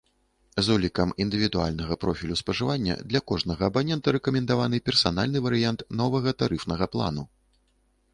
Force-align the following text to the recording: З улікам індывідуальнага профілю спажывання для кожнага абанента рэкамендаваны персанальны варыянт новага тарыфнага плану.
З 0.67 0.77
улікам 0.77 1.09
індывідуальнага 1.25 1.97
профілю 2.05 2.37
спажывання 2.39 2.95
для 3.11 3.21
кожнага 3.31 3.63
абанента 3.69 4.15
рэкамендаваны 4.15 4.77
персанальны 4.89 5.43
варыянт 5.47 5.85
новага 6.01 6.35
тарыфнага 6.41 6.85
плану. 6.97 7.23